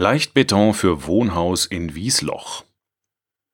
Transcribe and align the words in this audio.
Leichtbeton 0.00 0.74
für 0.74 1.08
Wohnhaus 1.08 1.66
in 1.66 1.96
Wiesloch. 1.96 2.62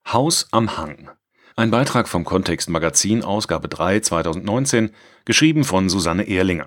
Haus 0.07 0.47
am 0.51 0.77
Hang. 0.77 1.11
Ein 1.57 1.71
Beitrag 1.71 2.07
vom 2.07 2.27
Kontext 2.27 2.69
Magazin, 2.69 3.25
Ausgabe 3.25 3.67
3, 3.67 4.01
2019, 4.01 4.91
geschrieben 5.25 5.65
von 5.65 5.89
Susanne 5.89 6.25
Ehrlinger. 6.25 6.67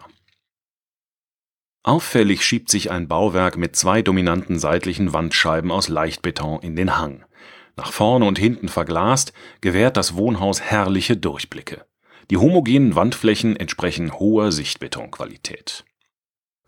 Auffällig 1.83 2.43
schiebt 2.43 2.71
sich 2.71 2.89
ein 2.89 3.07
Bauwerk 3.07 3.55
mit 3.55 3.75
zwei 3.75 4.01
dominanten 4.01 4.57
seitlichen 4.57 5.13
Wandscheiben 5.13 5.71
aus 5.71 5.89
Leichtbeton 5.89 6.59
in 6.63 6.75
den 6.75 6.97
Hang. 6.97 7.23
Nach 7.75 7.91
vorne 7.91 8.25
und 8.25 8.39
hinten 8.39 8.69
verglast, 8.69 9.31
gewährt 9.61 9.95
das 9.95 10.15
Wohnhaus 10.15 10.59
herrliche 10.59 11.17
Durchblicke. 11.17 11.85
Die 12.31 12.37
homogenen 12.37 12.95
Wandflächen 12.95 13.55
entsprechen 13.55 14.11
hoher 14.13 14.51
Sichtbetonqualität. 14.51 15.85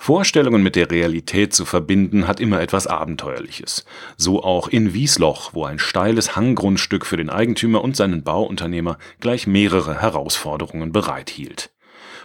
Vorstellungen 0.02 0.63
mit 0.63 0.77
der 0.77 0.89
Realität 0.89 1.54
zu 1.54 1.66
verbinden, 1.66 2.25
hat 2.25 2.39
immer 2.39 2.61
etwas 2.61 2.88
Abenteuerliches. 2.88 3.86
So 4.16 4.41
auch 4.41 4.70
in 4.70 4.93
Wiesloch, 4.93 5.53
wo 5.53 5.66
ein 5.66 5.77
steiles 5.77 6.38
Hanggrundstück 6.38 7.05
für 7.05 7.17
den 7.17 7.30
Eigentümer 7.30 7.84
und 7.84 7.98
seinen 7.98 8.23
Bauunternehmer 8.23 8.98
gleich 9.20 9.45
mehrere 9.45 10.02
Herausforderungen 10.02 10.94
bereithielt. 10.94 11.70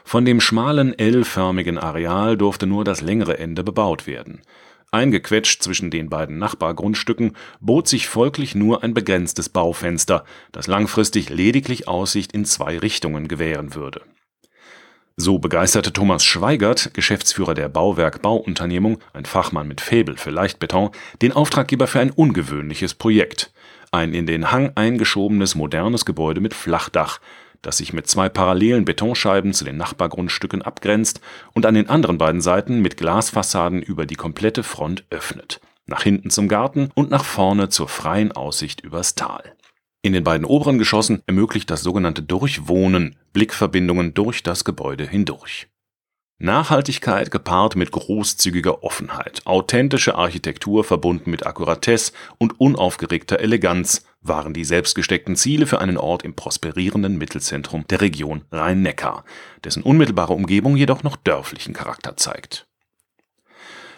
Von 0.05 0.24
dem 0.24 0.41
schmalen 0.41 0.97
L-förmigen 0.97 1.77
Areal 1.77 2.37
durfte 2.37 2.66
nur 2.66 2.84
das 2.84 3.00
längere 3.00 3.38
Ende 3.38 3.64
bebaut 3.64 4.06
werden. 4.06 4.42
Eingequetscht 4.92 5.61
zwischen 5.61 5.91
den 5.91 6.09
beiden 6.09 6.38
Nachbargrundstücken 6.38 7.36
bot 7.61 7.88
sich 7.88 8.06
folglich 8.06 8.55
nur 8.55 8.84
ein 8.84 8.95
begrenztes 8.95 9.48
Baufenster, 9.48 10.25
das 10.52 10.69
langfristig 10.69 11.28
lediglich 11.28 11.88
Aussicht 11.88 12.33
in 12.33 12.45
zwei 12.45 12.78
Richtungen 12.78 13.27
gewähren 13.27 13.75
würde 13.75 14.02
so 15.16 15.38
begeisterte 15.38 15.92
Thomas 15.92 16.24
Schweigert, 16.24 16.92
Geschäftsführer 16.92 17.55
der 17.55 17.68
Bauwerk 17.68 18.20
Bauunternehmung, 18.20 18.98
ein 19.12 19.24
Fachmann 19.24 19.68
mit 19.68 19.80
Faible 19.80 20.16
für 20.16 20.30
Leichtbeton, 20.30 20.91
den 21.22 21.32
Auftraggeber 21.32 21.86
für 21.86 22.00
ein 22.00 22.10
ungewöhnliches 22.10 22.95
Projekt. 22.95 23.52
Ein 23.92 24.12
in 24.12 24.27
den 24.27 24.50
Hang 24.50 24.72
eingeschobenes 24.74 25.55
modernes 25.55 26.05
Gebäude 26.05 26.41
mit 26.41 26.52
Flachdach, 26.52 27.20
das 27.62 27.78
sich 27.78 27.92
mit 27.92 28.08
zwei 28.08 28.28
parallelen 28.28 28.84
Betonscheiben 28.84 29.52
zu 29.52 29.64
den 29.64 29.77
Nachbargrundstücken 29.77 30.62
abgrenzt 30.62 31.20
und 31.52 31.64
an 31.64 31.74
den 31.74 31.89
anderen 31.89 32.19
beiden 32.19 32.41
Seiten 32.41 32.80
mit 32.80 32.96
Glasfassaden 32.96 33.83
über 33.83 34.06
die 34.06 34.17
komplette 34.17 34.64
Front 34.64 35.05
öffnet. 35.11 35.61
Nach 35.86 36.02
hinten 36.02 36.30
zum 36.30 36.48
Garten 36.48 36.91
und 36.94 37.11
nach 37.11 37.24
vorne 37.24 37.69
zur 37.69 37.89
freien 37.89 38.33
Aussicht 38.33 38.80
übers 38.80 39.14
Tal 39.14 39.53
in 40.05 40.12
den 40.12 40.22
beiden 40.22 40.44
oberen 40.44 40.77
Geschossen 40.77 41.22
ermöglicht 41.27 41.70
das 41.70 41.83
sogenannte 41.83 42.22
Durchwohnen 42.22 43.16
Blickverbindungen 43.33 44.12
durch 44.12 44.42
das 44.42 44.64
Gebäude 44.64 45.08
hindurch. 45.08 45.69
Nachhaltigkeit 46.38 47.30
gepaart 47.30 47.74
mit 47.74 47.91
großzügiger 47.91 48.84
Offenheit, 48.84 49.41
authentische 49.46 50.14
Architektur 50.16 50.84
verbunden 50.84 51.30
mit 51.30 51.46
Akkuratesse 51.46 52.12
und 52.36 52.61
unaufgeregter 52.61 53.41
Eleganz 53.41 54.05
waren 54.20 54.52
die 54.52 54.64
selbstgesteckten 54.64 55.36
Ziele 55.36 55.66
für 55.66 55.80
einen 55.80 55.96
Ort 55.96 56.22
im 56.22 56.34
prosperierenden 56.34 57.16
Mittelzentrum 57.16 57.86
der 57.89 58.02
Region 58.02 58.44
Rhein-Neckar, 58.52 59.24
dessen 59.64 59.83
unmittelbare 59.83 60.34
Umgebung 60.34 60.77
jedoch 60.77 61.02
noch 61.02 61.16
dörflichen 61.16 61.72
Charakter 61.72 62.14
zeigt 62.18 62.66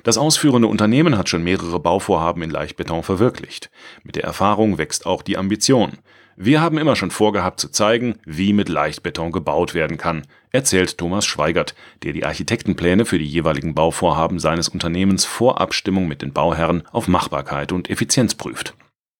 das 0.06 0.18
ausführende 0.18 0.68
Unternehmen 0.68 1.18
hat 1.18 1.28
schon 1.28 1.42
mehrere 1.42 1.80
Bauvorhaben 1.80 2.40
in 2.40 2.50
Leichtbeton 2.50 3.02
verwirklicht. 3.02 3.72
Mit 4.04 4.14
der 4.14 4.22
Erfahrung 4.22 4.78
wächst 4.78 5.04
auch 5.04 5.20
die 5.20 5.36
Ambition. 5.36 5.94
Wir 6.36 6.60
haben 6.60 6.78
immer 6.78 6.94
schon 6.94 7.10
vorgehabt 7.10 7.58
zu 7.58 7.70
zeigen, 7.70 8.14
wie 8.24 8.52
mit 8.52 8.68
Leichtbeton 8.68 9.32
gebaut 9.32 9.74
werden 9.74 9.96
kann, 9.96 10.22
erzählt 10.52 10.96
Thomas 10.96 11.26
Schweigert, 11.26 11.74
der 12.04 12.12
die 12.12 12.24
Architektenpläne 12.24 13.04
für 13.04 13.18
die 13.18 13.26
jeweiligen 13.26 13.74
Bauvorhaben 13.74 14.38
seines 14.38 14.68
Unternehmens 14.68 15.24
vor 15.24 15.60
Abstimmung 15.60 16.06
mit 16.06 16.22
den 16.22 16.32
Bauherren 16.32 16.84
auf 16.92 17.08
Machbarkeit 17.08 17.72
und 17.72 17.91
Effizienz 17.91 18.36
prüft 18.36 18.76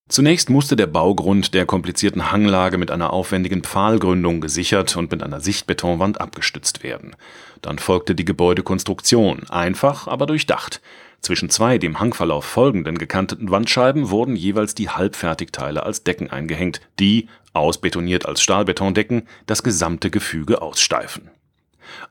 Zunächst 0.09 0.51
musste 0.51 0.77
der 0.77 0.87
Baugrund 0.87 1.53
der 1.53 1.67
komplizierten 1.67 2.31
Hanglage 2.31 2.79
mit 2.79 2.93
einer 2.93 3.13
aufwendigen 3.13 3.65
Pfahlgründung 3.65 4.41
gesichert 4.41 4.97
und 4.97 5.11
mit 5.11 5.21
einer 5.21 5.41
Sichtbetonwand 5.41 6.21
abgestützt 6.21 6.85
werden. 6.85 7.17
Dann 7.61 7.81
folgte 7.81 8.15
die 8.15 8.25
Gebäudekonstruktion, 8.25 9.51
einfach, 9.51 10.07
aber 10.07 10.27
durchdacht. 10.27 10.81
Zwischen 11.23 11.51
zwei 11.51 11.79
dem 11.79 11.99
Hangverlauf 11.99 12.45
folgenden 12.45 12.99
gekanteten 12.99 13.51
Wandscheiben 13.51 14.09
wurden 14.09 14.37
jeweils 14.37 14.77
die 14.77 14.91
Halbfertigteile 14.91 15.83
als 15.83 16.05
Decken 16.05 16.31
eingehängt, 16.31 16.81
die, 17.01 17.29
ausbetoniert 17.53 18.27
als 18.27 18.41
Stahlbetondecken, 18.43 19.27
das 19.47 19.65
gesamte 19.65 20.13
Gefüge 20.13 20.63
aussteifen. 20.63 21.33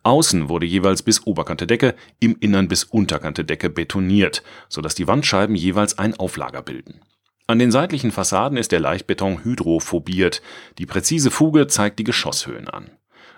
Außen 0.04 0.50
wurde 0.50 0.66
jeweils 0.66 1.02
bis 1.02 1.26
Oberkante 1.26 1.66
Decke, 1.66 1.96
im 2.20 2.36
Innern 2.42 2.68
bis 2.68 2.84
Unterkante 2.84 3.46
Decke 3.46 3.70
betoniert, 3.70 4.44
sodass 4.68 4.96
die 4.96 5.08
Wandscheiben 5.08 5.56
jeweils 5.56 5.98
ein 5.98 6.14
Auflager 6.20 6.62
bilden 6.62 7.00
an 7.48 7.60
den 7.60 7.72
seitlichen 7.72 8.12
Fassaden 8.12 8.58
ist 8.58 8.72
der 8.72 8.80
Leichtbeton 8.80 9.44
hydrophobiert, 9.44 10.42
die 10.80 10.86
präzise 10.86 11.30
Fuge 11.30 11.68
zeigt 11.68 12.00
die 12.00 12.04
Geschosshöhen 12.04 12.68
an. 12.68 12.90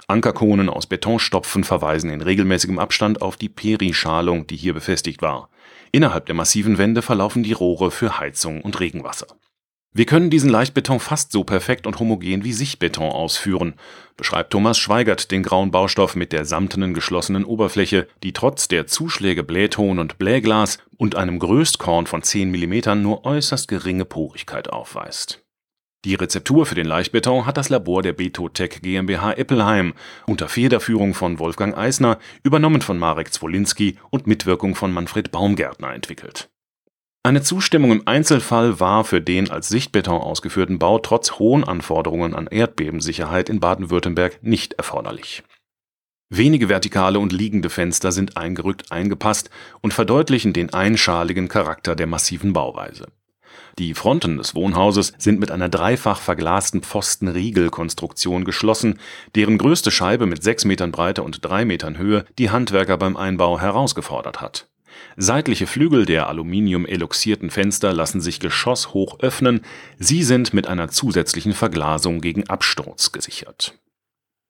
Ankerkonen 0.07 0.69
aus 0.69 0.87
Betonstopfen 0.87 1.65
verweisen 1.65 2.09
in 2.09 2.21
regelmäßigem 2.21 2.79
Abstand 2.79 3.21
auf 3.21 3.35
die 3.35 3.49
Perischalung, 3.49 4.47
die 4.47 4.55
hier 4.55 4.73
befestigt 4.73 5.21
war. 5.21 5.49
Innerhalb 5.91 6.25
der 6.25 6.35
massiven 6.35 6.77
Wände 6.77 7.01
verlaufen 7.01 7.43
die 7.43 7.51
Rohre 7.51 7.91
für 7.91 8.17
Heizung 8.17 8.61
und 8.61 8.79
Regenwasser 8.79 9.27
wir 9.93 10.05
können 10.05 10.29
diesen 10.29 10.51
Leichtbeton 10.51 10.99
fast 10.99 11.31
so 11.31 11.43
perfekt 11.43 11.87
und 11.87 11.99
homogen 11.99 12.43
wie 12.43 12.53
Sichtbeton 12.53 13.09
ausführen, 13.09 13.73
beschreibt 14.15 14.51
Thomas 14.51 14.77
Schweigert 14.77 15.31
den 15.31 15.41
grauen 15.41 15.71
Baustoff 15.71 16.15
mit 16.15 16.33
der 16.33 16.45
samtenen 16.45 16.93
geschlossenen 16.93 17.43
Oberfläche, 17.45 18.07
die 18.21 18.31
trotz 18.31 18.67
der 18.67 18.85
Zuschläge 18.85 19.43
Blähton 19.43 19.97
und 19.97 20.19
Blähglas 20.19 20.77
und 20.97 21.15
einem 21.15 21.39
Größtkorn 21.39 22.05
von 22.05 22.21
10 22.21 22.51
mm 22.51 23.01
nur 23.01 23.25
äußerst 23.25 23.67
geringe 23.67 24.05
Porigkeit 24.05 24.69
aufweist. 24.69 25.43
Die 26.05 26.13
Rezeptur 26.13 26.67
für 26.67 26.75
den 26.75 26.85
Leichtbeton 26.85 27.47
hat 27.47 27.57
das 27.57 27.69
Labor 27.69 28.03
der 28.03 28.13
Betotech 28.13 28.81
GmbH 28.81 29.33
Eppelheim 29.33 29.93
unter 30.27 30.47
Federführung 30.47 31.15
von 31.15 31.39
Wolfgang 31.39 31.75
Eisner, 31.75 32.19
übernommen 32.43 32.81
von 32.81 32.99
Marek 32.99 33.33
Zwolinski 33.33 33.97
und 34.11 34.27
Mitwirkung 34.27 34.75
von 34.75 34.93
Manfred 34.93 35.31
Baumgärtner 35.31 35.93
entwickelt 35.93 36.49
eine 37.27 37.43
Zustimmung 37.43 37.91
im 37.91 38.07
Einzelfall 38.07 38.79
war 38.79 39.03
für 39.03 39.19
den 39.19 39.51
als 39.51 39.67
Sichtbeton 39.67 40.21
ausgeführten 40.21 40.79
Bau 40.79 40.97
trotz 40.97 41.33
hohen 41.33 41.65
Anforderungen 41.65 42.33
an 42.33 42.47
Erdbebensicherheit 42.47 43.49
in 43.49 43.59
Baden-Württemberg 43.59 44.39
nicht 44.43 44.73
erforderlich. 44.73 45.43
Wenige 46.29 46.69
vertikale 46.69 47.19
und 47.19 47.33
liegende 47.33 47.69
Fenster 47.69 48.13
sind 48.13 48.37
eingerückt 48.37 48.93
eingepasst 48.93 49.49
und 49.81 49.93
verdeutlichen 49.93 50.53
den 50.53 50.73
einschaligen 50.73 51.49
Charakter 51.49 51.97
der 51.97 52.07
massiven 52.07 52.53
Bauweise. 52.53 53.07
Die 53.77 53.93
Fronten 53.93 54.37
des 54.37 54.55
Wohnhauses 54.55 55.11
sind 55.17 55.41
mit 55.41 55.51
einer 55.51 55.67
dreifach 55.67 56.21
verglasten 56.21 56.81
Pfostenriegelkonstruktion 56.81 58.45
geschlossen, 58.45 58.99
deren 59.35 59.57
größte 59.57 59.91
Scheibe 59.91 60.27
mit 60.27 60.43
sechs 60.43 60.63
Metern 60.63 60.93
Breite 60.93 61.23
und 61.23 61.43
drei 61.43 61.65
Metern 61.65 61.97
Höhe 61.97 62.23
die 62.37 62.51
Handwerker 62.51 62.95
beim 62.95 63.17
Einbau 63.17 63.59
herausgefordert 63.59 64.39
hat 64.39 64.69
Seitliche 65.15 65.67
Flügel 65.67 66.05
der 66.05 66.27
aluminium-eloxierten 66.29 67.49
Fenster 67.49 67.93
lassen 67.93 68.21
sich 68.21 68.39
geschosshoch 68.39 69.19
öffnen, 69.19 69.61
sie 69.97 70.23
sind 70.23 70.53
mit 70.53 70.67
einer 70.67 70.89
zusätzlichen 70.89 71.53
Verglasung 71.53 72.21
gegen 72.21 72.49
Absturz 72.49 73.11
gesichert. 73.11 73.77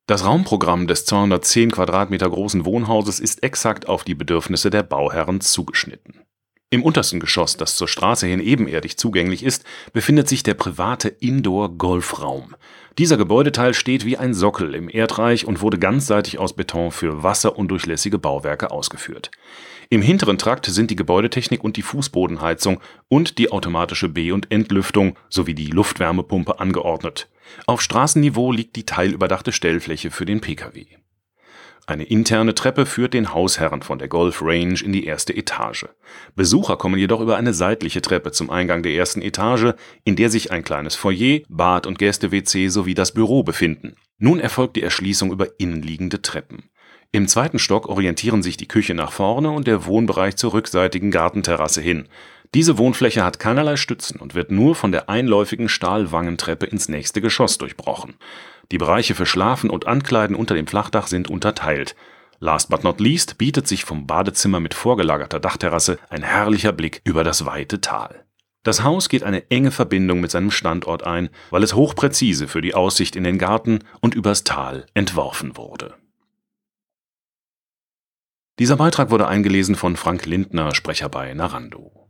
Das 0.08 0.24
Raumprogramm 0.24 0.88
des 0.88 1.06
210 1.06 1.72
Quadratmeter 1.72 2.30
großen 2.30 2.64
Wohnhauses 2.64 3.20
ist 3.20 3.44
exakt 3.44 3.90
auf 3.90 4.06
die 4.06 4.16
Bedürfnisse 4.16 4.70
der 4.70 4.84
Bauherren 4.84 5.42
zugeschnitten. 5.42 6.22
Im 6.69 6.84
untersten 6.84 7.22
Geschoss, 7.22 7.56
das 7.56 7.78
zur 7.78 7.88
Straße 7.88 8.28
hin 8.28 8.42
ebenerdig 8.42 8.98
zugänglich 8.98 9.42
ist, 9.44 9.64
befindet 9.94 10.28
sich 10.28 10.44
der 10.44 10.54
private 10.54 11.08
Indoor-Golfraum. 11.08 12.56
Dieser 12.98 13.16
Gebäudeteil 13.16 13.74
steht 13.74 14.04
wie 14.04 14.18
ein 14.18 14.34
Sockel 14.34 14.75
im 14.75 14.90
Erdreich 14.90 15.46
und 15.46 15.62
wurde 15.62 15.80
ganzseitig 15.80 16.40
aus 16.40 16.58
Beton 16.58 16.92
für 16.92 17.24
wasserundurchlässige 17.24 18.18
Bauwerke 18.18 18.72
ausgeführt. 18.72 19.31
Im 19.90 20.02
hinteren 20.02 20.38
Trakt 20.38 20.66
sind 20.66 20.92
die 20.92 20.98
Gebäudetechnik 20.98 21.64
und 21.64 21.78
die 21.78 21.81
Fußbodenheizung 21.81 22.81
und 23.08 23.38
die 23.38 23.52
automatische 23.52 24.10
B 24.10 24.31
und 24.31 24.51
Entlüftung 24.51 25.18
sowie 25.30 25.54
die 25.54 25.68
Luftwärmepumpe 25.68 26.60
angeordnet. 26.60 27.30
Auf 27.66 27.81
Straßenniveau 27.81 28.51
liegt 28.51 28.75
die 28.75 28.86
teilüberdachte 28.86 29.54
Stellfläche 29.54 30.12
für 30.12 30.25
den 30.25 30.42
Pkw. 30.42 30.86
Eine 31.86 32.04
interne 32.04 32.54
Treppe 32.54 32.86
führt 32.86 33.13
den 33.13 33.34
Hausherren 33.34 33.81
von 33.81 33.98
der 33.98 34.10
Golf 34.10 34.42
Range 34.42 34.78
in 34.84 34.92
die 34.92 35.06
erste 35.06 35.34
Etage. 35.34 35.86
Besucher 36.36 36.75
kommen 36.75 37.00
jedoch 37.00 37.22
über 37.22 37.38
eine 37.38 37.54
seitliche 37.54 38.01
Treppe 38.01 38.33
zum 38.33 38.50
Eingang 38.50 38.83
der 38.83 38.92
ersten 38.92 39.22
Etage, 39.22 39.74
in 40.04 40.18
der 40.18 40.30
sich 40.30 40.51
ein 40.51 40.66
kleines 40.66 40.95
Foyer, 40.95 41.40
Bad 41.48 41.88
und 41.88 41.98
Gäste-WC 41.98 42.68
sowie 42.68 42.94
das 42.94 43.13
Büro 43.13 43.44
befinden. 43.44 43.95
Nun 44.18 44.42
erfolgt 44.42 44.75
die 44.75 44.83
Erschließung 44.83 45.31
über 45.31 45.48
innenliegende 45.62 46.22
Treppen. 46.22 46.69
Im 47.13 47.27
zweiten 47.27 47.57
Stock 47.57 47.88
orientieren 47.88 48.44
sich 48.44 48.57
die 48.57 48.68
Küche 48.68 48.94
nach 48.94 49.13
vorne 49.13 49.50
und 49.51 49.65
der 49.65 49.86
Wohnbereich 49.86 50.36
zur 50.36 50.54
rückseitigen 50.54 51.09
Gartenterrasse 51.09 51.81
hin. 51.81 52.09
Diese 52.54 52.77
Wohnfläche 52.77 53.24
hat 53.24 53.39
keinerlei 53.39 53.77
Stützen 53.77 54.19
und 54.19 54.36
wird 54.36 54.51
nur 54.51 54.75
von 54.75 54.92
der 54.92 55.09
einläufigen 55.09 55.69
Stahlwangentreppe 55.69 56.65
ins 56.65 56.89
nächste 56.89 57.21
Geschoss 57.21 57.57
durchbrochen. 57.57 58.15
Die 58.71 58.77
Bereiche 58.77 59.15
für 59.15 59.25
Schlafen 59.25 59.69
und 59.69 59.88
Ankleiden 59.88 60.36
unter 60.36 60.54
dem 60.54 60.68
Flachdach 60.68 61.07
sind 61.07 61.30
unterteilt. 61.30 61.95
Last 62.39 62.69
but 62.69 62.83
not 62.83 63.00
least 63.00 63.38
bietet 63.38 63.68
sich 63.68 63.86
vom 63.86 64.06
Badezimmer 64.06 64.59
mit 64.59 64.74
vorgelagerter 64.74 65.39
Dachterrasse 65.39 65.98
ein 66.09 66.24
herrlicher 66.24 66.74
Blick 66.74 67.01
über 67.06 67.24
das 67.24 67.45
weite 67.45 67.80
Tal. 67.80 68.25
Das 68.63 68.83
Haus 68.83 69.07
geht 69.07 69.24
eine 69.24 69.50
enge 69.50 69.71
Verbindung 69.71 70.19
mit 70.19 70.31
seinem 70.31 70.51
Standort 70.51 71.04
ein, 71.04 71.30
weil 71.51 71.63
es 71.63 71.74
hochpräzise 71.74 72.50
für 72.50 72.62
die 72.62 72.75
Aussicht 72.75 73.15
in 73.15 73.24
den 73.24 73.38
Garten 73.38 73.80
und 74.01 74.13
übers 74.13 74.44
Tal 74.44 74.86
entworfen 74.94 75.56
wurde 75.56 75.95
dieser 78.59 78.75
Beitrag 78.75 79.12
wurde 79.12 79.27
eingelesen 79.27 79.75
von 79.75 79.95
Frank 79.95 80.25
Lindner, 80.25 80.74
Sprecher 80.74 81.09
bei 81.09 81.31
Narando. 81.36 82.06